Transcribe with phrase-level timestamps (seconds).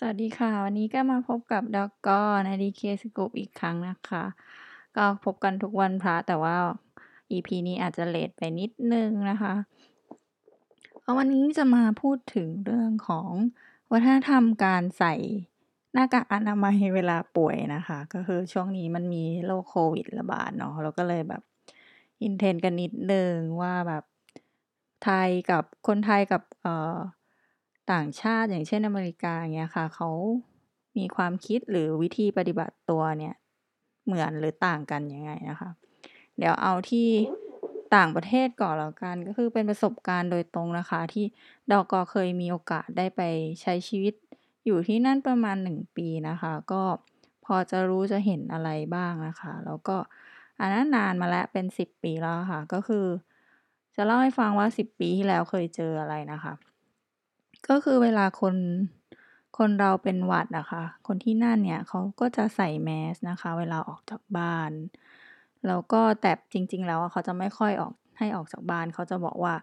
[0.00, 4.24] สวัสดีค่ะ วันนี้ก็มาพบกับดอกก้อใน DK Scoop อีกครั้งนะคะ
[4.96, 6.56] ก็พบกันทุกวันพระ แต่ว่า
[7.32, 9.54] EP นี้อาจจะเลตไปนิดนึงนะคะ
[11.04, 13.30] ก็วันนี้จะมาพูดถึงเรื่องของ
[13.92, 15.14] วัฒนธรรมการใส่
[15.92, 21.42] หน้ากากอนามัยเวลาป่วยนะคะ ก็คือช่วงนี้มันมีโรคโควิดระบาดเนาะเราก็เลยแบบ
[22.26, 24.04] intense กันนิดนึงว่าแบบ
[25.04, 26.96] ไทยกับคนไทยกับเอ่อ
[27.92, 30.10] ต่างชาติอย่างเช่นอเมริกาอย่างเงี้ยค่ะ เขา
[30.98, 33.34] มีความคิดหรือวิธีปฏิบัติตัวเนี่ย
[34.06, 35.70] เหมือนหรือต่างกันยังไงนะคะ
[36.38, 37.08] เดี๋ยวเอาที่
[37.96, 41.24] ต่างประเทศก่อนแล้วกันก็คือเป็นประสบการณ์โดยตรงนะคะ ที่
[41.72, 43.22] ดอกอ.เคยมีโอกาสได้ไป
[43.62, 44.14] ใช้ชีวิต
[44.66, 46.82] อยู่ที่นั่นประมาณ 1 ปีนะคะ ก็
[47.44, 49.96] พอจะรู้จะเห็นอะไรบ้างนะคะ แล้วก็
[50.60, 53.06] อันนั้นนานมาแล้วเป็น 10 ปีแล้วะค่ะ ก็คือ
[53.96, 56.54] จะเล่าให้ฟังว่า 10 ปีที่แล้วเคยเจออะไรนะคะ
[57.68, 58.54] ก็คือเวลาคน
[59.58, 64.70] คนเราเป็นหวัดอะค่ะ คนที่นั่นเนี่ยเขาก็จะใส่ mask นะคะ เวลาออกจากบ้าน
[65.66, 69.54] แล้วก็แต่จริง ๆ แล้วอะเขาจะไม่ค่อยออกให้ออกจากบ้าน เขาจะบอกว่า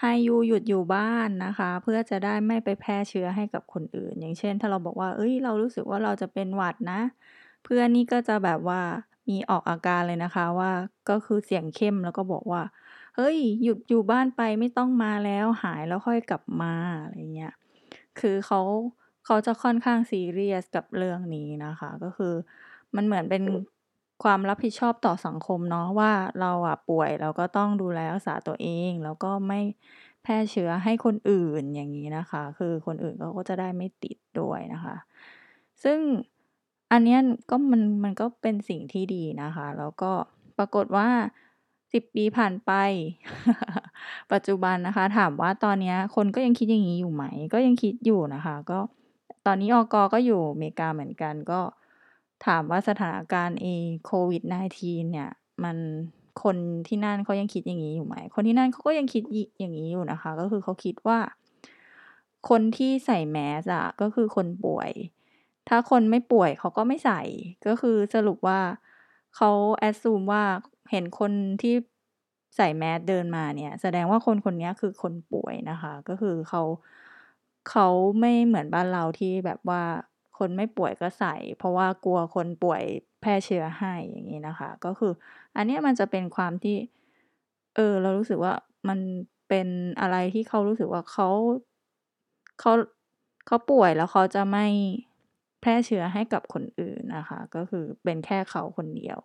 [0.00, 7.00] ให้ยูหยุดอยู่บ้านนะคะ เพื่อจะได้ไม่ไปแพร่เชื้อให้กับคนอื่น อย่างเช่น ถ้าเราบอกว่าเฮ้ย เรารู้สึกว่าเราจะเป็นหวัดนะ
[7.64, 8.80] เพื่อนนี่ก็จะแบบว่า
[9.28, 10.72] มีออกอาการเลยนะคะว่า
[11.10, 12.62] ก็คือเสียงเข้มแล้วก็บอกว่า
[13.18, 17.52] เฮ้ย หยุดอยู่บ้านไปไม่ต้องมาแล้วหายแล้วค่อยกลับมาอะไรเงี้ย
[18.20, 18.60] คือเขา
[19.26, 22.34] เขาจะค่อนข้างซีเรียสกับเรื่องนี้นะคะ ก็คือ
[22.96, 23.44] มันเหมือนเป็น
[24.24, 29.60] ความรับผิดชอบต่อสังคมเนาะว่าเราอะป่วยเราก็ต้องดูแลรักษาตัวเอง แล้วก็ไม่
[30.22, 34.96] แพร่เชื้อให้คนอื่นอย่างงี้นะคะ คือคนอื่นเขาก็จะได้ไม่ติดด้วยนะคะ
[35.84, 35.98] ซึ่ง
[36.92, 40.12] อันเนี้ยก็มันมันก็เป็นสิ่งที่ดีนะคะ แล้วก็
[40.58, 41.08] ปรากฏว่า
[41.92, 42.72] 10ปีผ่านไป
[44.32, 48.78] ปัจจุบันนะคะ ถามว่าตอนนี้คนก็ยังคิดอย่างงี้อยู่ไหม ก็ยังคิดอยู่นะคะ ก็
[49.46, 51.60] ตอนนี้อก.ก็อยู่อเมริกาเหมือนกันก็
[52.46, 54.42] ถามว่าสถานการณ์ไอ้โควิด
[54.76, 55.30] -19 เนี่ย
[55.64, 55.76] มัน
[56.42, 56.56] คน
[56.88, 59.22] ที่นั่นเขายังคิดอย่างงี้อยู่ไหม คนที่นั่นเขาก็ยังคิด
[59.58, 61.18] อย่างงี้อยู่นะคะ ก็คือเขาคิดว่า
[62.48, 64.90] คนที่ใส่ mask อะก็คือคนป่วย
[65.68, 67.20] ถ้าคนไม่ป่วยเขาก็ไม่ใส่
[67.66, 68.60] ก็คือสรุปว่า
[69.36, 69.50] เขา
[69.88, 70.44] assume ว่า
[70.90, 71.32] เห็นคน
[71.62, 71.74] ที่
[72.56, 76.62] ใส่ mask เดินมาเนี่ย แสดงว่าคนคนนี้คือคนป่วยนะคะ ก็คือเขา
[77.70, 77.88] เขา
[78.20, 79.82] ไม่เหมือนบ้านเราที่แบบว่า
[80.38, 82.82] คนไม่ป่วยก็ใส่ เพราะว่ากลัวคนป่วย
[83.20, 85.12] แพร่เชื้อให้อย่างงี้นะคะ ก็คือ
[85.56, 86.76] อันนี้มันจะเป็นความที่
[87.74, 88.54] เออ เรารู้สึกว่า
[88.88, 88.98] มัน
[89.48, 89.68] เป็น
[90.00, 91.28] อะไรที่เขารู้สึกว่าเขา
[92.60, 92.72] เขา
[93.46, 94.66] เขาป่วยแล้วเขาจะไม่
[95.60, 99.20] แพร่เชื้อให้กับคนอื่นนะคะ ก็คือเป็นแค่เขาคนเดียว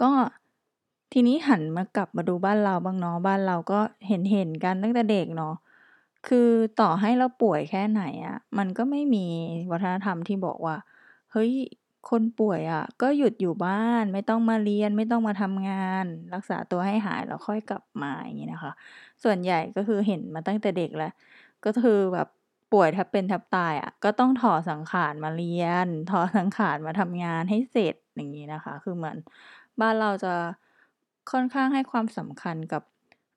[0.00, 0.10] ก็
[1.12, 5.54] ทีนี้หันมากลับมาดูบ้านเราบ้างเนาะ บ้านเราก็เห็นๆกันตั้งแต่เด็กเนาะ
[6.28, 6.48] คือ
[6.80, 9.26] ต่อให้เราป่วยแค่ไหนอะ มันก็ไม่มี
[9.70, 10.76] วัฒนธรรมที่บอกว่า
[11.32, 11.52] เฮ้ย
[12.10, 16.04] คนป่วยอะก็หยุดอยู่บ้าน ไม่ต้องมาเรียน ไม่ต้องมาทำงาน
[16.34, 18.72] รักษาตัวให้หายแล้วค่อยกลับมา อย่างงี้นะคะ
[19.24, 21.12] ส่วนใหญ่ก็คือเห็นมาตั้งแต่เด็กแล้ว
[21.64, 22.28] ก็คือแบบ
[22.72, 29.16] ป่วยแทบเป็นแทบตายอะ ก็ต้องถอสังขารมาเรียน ถอสังขารมาทำงานให้เสร็จ อย่างงี้นะคะ คือเหมือน
[29.80, 30.34] บ้านเราจะ
[31.30, 32.82] ค่อนข้างให้ความสำคัญกับ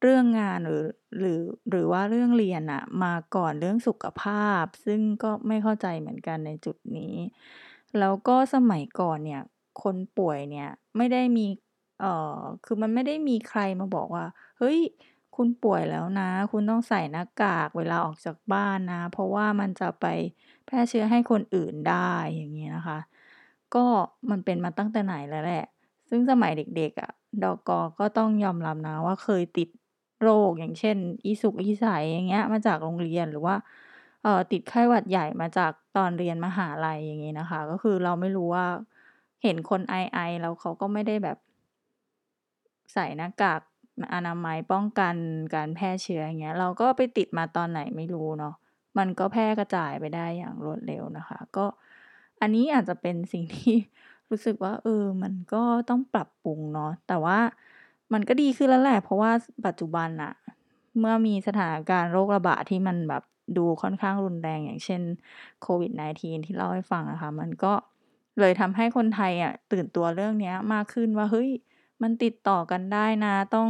[0.01, 0.85] เรื่องงานหรือ
[1.19, 7.15] หรือหรือว่าเรื่องเรียนน่ะมาก่อนเรื่องสุขภาพ ซึ่งก็ไม่เข้าใจเหมือนกันในจุดนี้
[7.99, 9.41] แล้วก็สมัยก่อนเนี่ย
[9.83, 11.45] คนป่วยเนี่ยไม่ได้มี
[12.01, 14.25] เอ่อคือมันไม่ได้มีใครมาบอกว่า
[14.59, 14.79] เฮ้ย
[15.35, 20.05] คุณป่วยแล้วนะ คุณต้องใส่หน้ากากเวลาออกจากบ้านนะ เพราะว่ามันจะไป
[20.65, 22.99] แพร่เชื้อให้คนอื่นได้อย่างงี้นะคะ
[23.75, 23.85] ก็
[24.31, 25.65] มันเป็นมาตั้งแต่ไหนแล้วแหละ
[26.09, 27.11] ซึ่งสมัยเด็กๆอะ
[27.43, 29.69] ดอก.กอก็ต้องยอมรับนะว่าเคยติด
[30.21, 33.55] โรคอย่างเช่น อีสุกอีใสอย่างเงี้ย มาจากโรงเรียนหรือว่า
[34.23, 38.65] เอ่อติดไข้หวัดใหญ่มาจากตอนเรียนมหาลัยอย่างงี้นะคะ ก็คือเราไม่รู้ว่า
[39.43, 41.37] เห็นคนไอๆแล้วเขาก็ไม่ได้แบบ
[42.93, 43.61] ใส่หน้ากาก
[44.13, 45.15] อนามัยป้องกัน
[45.55, 48.53] การแพร่เชื้ออย่างเงี้ย เราก็ไปติดมาตอนไหนไม่รู้เนาะ
[48.97, 51.65] มันก็แพร่กระจายไปได้อย่างรวดเร็วนะคะ ก็
[52.41, 53.75] อันนี้อาจจะเป็นสิ่งที่
[54.31, 57.39] รู้สึกว่า เออ มันก็ต้องปรับปรุงเนาะ แต่ว่า
[58.13, 59.31] มันก็ดีขึ้นแล้วแหละ เพราะว่า
[59.65, 60.33] ปัจจุบันน่ะ
[60.99, 63.23] เมื่อมีสถานการณ์โรคระบาดที่มันแบบ
[63.57, 65.01] ดูค่อนข้างรุนแรงอย่างเช่น
[65.61, 67.73] โควิด -19 ที่เล่าให้ฟังอะคะ มันก็
[68.39, 71.49] เลยทำให้คนไทยอะตื่นตัวเรื่องนี้มากขึ้นว่าเฮ้ย
[72.01, 73.69] มันติดต่อกันได้นะ ต้อง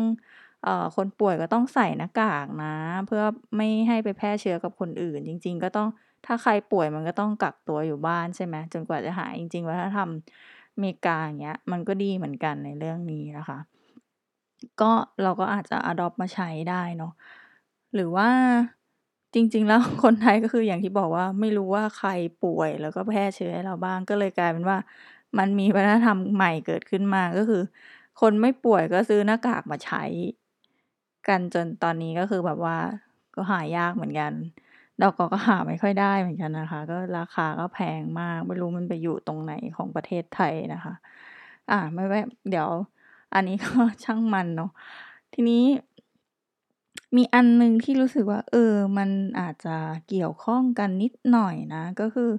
[0.64, 2.76] เอ่อคนป่วยก็ต้องใส่หน้ากากนะ
[3.08, 3.24] เพื่อ
[3.58, 5.90] ไม่ให้ไปแพร่เชื้อกับคนอื่น จริง ๆ ก็ต้อง
[6.26, 10.10] ถ้าใครป่วยมันก็ต้องกักตัวอยู่บ้านใช่ไหมจนกว่าจะหายจริงๆวัฒนธรรม
[10.74, 13.58] อเมริกาอย่างเงี้ยมันก็ดีเหมือนกันในเรื่องนี้นะคะ
[14.82, 14.92] ก็
[15.24, 17.12] เราก็อาจจะอดอปมาใช้ได้เนาะ
[17.94, 18.30] หรือว่า
[19.34, 22.10] จริง ๆ แล้วคนไทยก็คืออย่างที่บอกว่าไม่รู้ว่าใคร
[22.44, 24.78] ป่วยแล้วก็แพร่เชื้อให้เราบ้างก็เลยกลายเป็นว่า
[25.38, 27.62] มันมีวัฒนธรรมใหม่เกิดขึ้นมาก็คือ
[28.22, 30.04] คนไม่ป่วยก็ซื้อหน้ากากมาใช้
[31.28, 32.78] กันจนตอนนี้ก็คือแบบว่า
[33.36, 34.32] ก็หายากเหมือนกัน
[35.02, 40.94] ดอกก็หาไม่ค่อยได้เหมือนกันนะคะ ก็ราคาก็แพงมากไม่รู้มันไปอยู่ตรงไหนของประเทศไทยนะคะ
[41.72, 42.20] อ่าไม่ไม่
[42.50, 42.70] เดี๋ยว
[43.34, 43.70] อันนี้ก็
[44.04, 44.70] ช่างมันเนาะ
[45.34, 45.64] ทีนี้
[47.16, 49.10] มีอันหนึ่งที่รู้สึกว่า เออ มัน
[49.40, 49.78] อาจจะ
[50.10, 52.30] เกี่ยวข้องกันนิดหน่อยนะ ก็คือ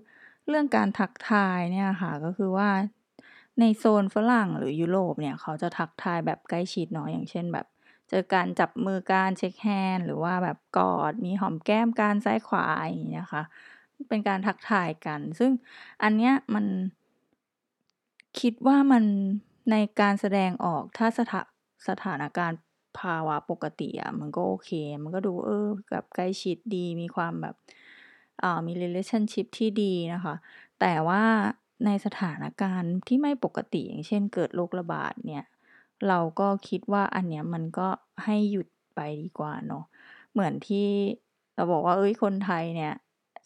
[0.49, 2.69] เรื่องการทักทายเนี่ยค่ะ ก็คือว่า
[3.61, 7.67] ในโซนฝรั่งหรือยุโรปเนี่ย เขาจะทักทายแบบใกล้ชิดเนาะอย่างเช่นแบบ
[8.09, 13.45] เจอกันจับมือกันเช็กแฮนด์หรือว่าแบบกอดมีหอมแก้มกันซ้ายขวาอย่างงี้นะคะ
[14.09, 15.51] เป็นการทักทายกัน ซึ่ง
[16.03, 16.65] อันเนี้ยมัน
[18.41, 19.05] คิดว่ามัน
[19.71, 21.41] ในการแสดงออกถ้าสถา
[21.89, 22.59] สถานการณ์
[22.99, 24.71] ภาวะปกติอะมันก็โอเค
[25.03, 27.55] มันก็ดูเออแบบใกล้ชิดดีมีความแบบ
[28.43, 30.35] อ่ามี relationship ที่ดีนะคะ
[30.81, 31.23] แต่ว่า
[31.87, 35.45] ในสถานการณ์ที่ไม่ปกติอย่างเช่นเกิดโรคระบาดเนี่ย
[36.09, 37.89] เราก็คิดว่าอันเนี้ยมันก็
[38.25, 39.85] ให้หยุดไปดีกว่าเนาะ
[40.33, 40.89] เหมือนที่
[41.55, 42.93] เราบอกว่าเฮ้ย คนไทยเนี่ย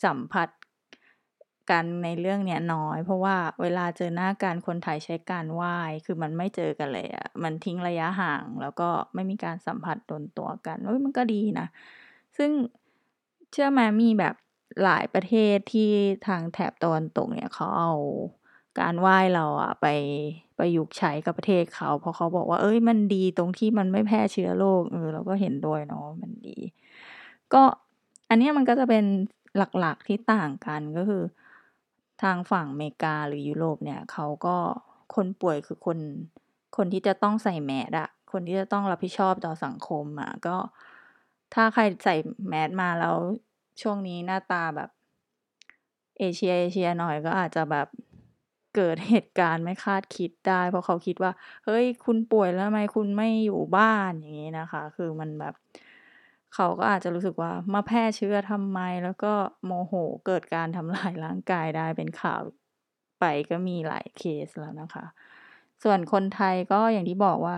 [0.05, 0.49] สัมผัส
[1.71, 11.67] กันในเรื่องเนี้ยน้อย เพราะว่าเวลาเจอหน้ากันคนไทยใช้การไหว้ คือมันไม่เจอกันเลยอะมันทิ้งระยะห่าง แล้วก็ไม่มีการสัมผัสโดนตัวกันเฮ้ยมันก็ดีนะ
[12.37, 12.51] ซึ่ง
[13.53, 14.35] เชื่อไหมมีแบบ
[14.85, 15.91] หลายประเทศที่
[16.27, 17.93] ทางแถบตะวันตกเนี่ยเขาเอา
[18.79, 19.87] การไหว้เราอะไป
[20.59, 26.59] ประยุกต์ใช้กับประเทศเขา เพราะเขาบอกว่าเฮ้ยมันดีตรงที่มันไม่แพร่เชื้อโรคเออเราก็เห็นด้วยเนาะมันดี
[27.53, 27.63] ก็
[28.29, 29.05] อันนี้มันก็จะเป็น
[29.79, 31.23] หลักๆที่ต่างกันก็คือ
[32.23, 34.57] ทางฝั่งอเมริกาหรือยุโรปเนี่ยเขาก็
[35.15, 35.99] คนป่วยคือคน
[36.77, 40.57] คนที่จะต้องใส่ mask อะคนที่จะต้องรับผิดชอบต่อสังคมอะก็
[41.55, 42.15] ถ้าใครใส่
[42.53, 43.17] mask มาแล้ว
[43.83, 44.91] ช่วงนี้หน้าตาแบบ
[46.19, 47.89] เอเชียๆหน่อยก็อาจจะแบบ
[48.77, 51.33] เกิดเหตุการณ์ไม่คาดคิดได้ เพราะเขาคิดว่า
[51.65, 55.55] เฮ้ย คุณป่วยแล้วทำไมคุณไม่อยู่บ้านอย่างงี้นะคะ คือมันแบบ
[56.55, 59.33] เขาก็อาจจะรู้สึกว่ามาแพร่เชื้อทำไม แล้วก็
[59.65, 59.95] โมโห
[60.27, 62.43] เกิดการทำลายร่างกายได้เป็นข่าว
[63.21, 65.05] ไปก็มีหลายเคสแล้วนะคะ
[65.83, 67.57] ส่วนคนไทยก็อย่างที่บอกว่า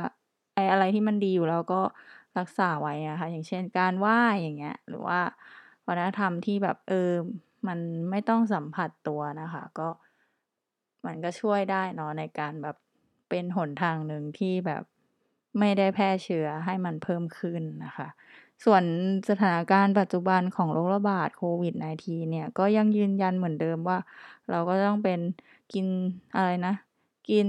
[0.54, 1.80] ไอ้อะไรที่มันดีอยู่แล้วก็
[2.38, 5.20] รักษาไว้อะคะอย่างเช่นการไหว้อย่างเงี้ย หรือว่า
[5.86, 7.10] วัฒนธรรมที่แบบเออ
[7.68, 7.78] มัน
[8.10, 9.88] ไม่ต้องสัมผัสตัวนะคะ ก็
[11.06, 12.76] มันก็ช่วยได้เนาะในการแบบ
[13.28, 14.82] เป็นหนทางหนึ่งที่แบบ
[15.58, 18.08] ไม่ได้แพร่เชื้อให้มันเพิ่มขึ้นนะคะ
[18.64, 18.84] ส่วน
[19.28, 23.98] สถานการณ์ปัจจุบันของโรคระบาดโควิด -19 เนี่ยก็ยังยืนยันเหมือนเดิมว่า
[24.50, 25.20] เราก็ต้องเป็น
[25.72, 25.86] กิน
[26.36, 26.74] อะไรนะ
[27.30, 27.48] กิน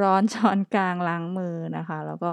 [0.00, 2.30] ร้อนช้อนกลางล้างมือนะคะ แล้วก็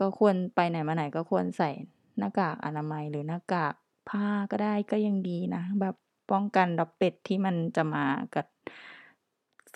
[0.00, 1.70] ก็ควรไปไหนมาไหนก็ควรใส่
[2.18, 3.74] หน้ากากอนามัยหรือหน้ากาก
[4.08, 5.94] ผ้าก็ได้ก็ยังดีนะ แบบ
[6.30, 8.04] ป้องกันดอกเป็ดที่มันจะมา
[8.34, 8.46] กัด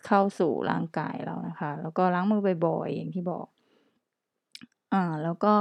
[0.06, 3.46] เข้าสู่ร่างกายเรานะคะ แล้วก็ล้างมือบ่อยๆอย่างที่บอก
[4.92, 5.54] อ่า แล้วก็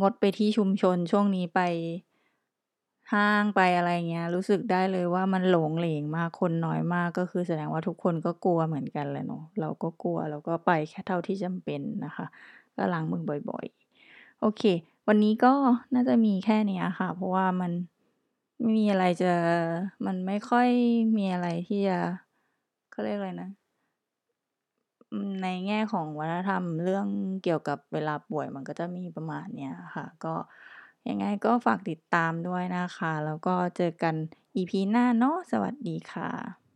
[0.00, 1.60] งดไปที่ชุมชนช่วงนี้ไป
[3.12, 12.26] ห้างไปอะไรเงี้ย รู้สึกได้เลยว่ามันหลงเหลงมากคนน้อยมากก็คือแสดงว่าทุกคนก็กลัวเหมือนกันแหละเนาะเราก็กลัวเราก็ไปแค่เท่าที่จำเป็นนะคะ
[12.76, 14.62] ก็ล้างมือบ่อยๆ โอเค
[15.08, 15.52] วันนี้ก็
[15.94, 17.72] น่าจะมีแค่นี้ค่ะ เพราะว่ามัน
[18.60, 19.32] ไม่มีอะไรจะ
[20.06, 20.68] มันไม่ค่อย
[21.18, 21.98] มีอะไรที่จะ
[22.90, 23.50] เขาเรียกอะไรนะ
[25.12, 27.06] อืม ในแง่ของวัฒนธรรมเรื่อง
[27.42, 30.34] เกี่ยวกับเวลาป่วย มันก็จะมีประมาณเนี้ยค่ะ ก็
[31.08, 34.14] ยังไงก็ฝากติดตามด้วยนะคะ แล้วก็เจอกัน
[34.56, 36.69] EP หน้าเนาะ สวัสดีค่ะ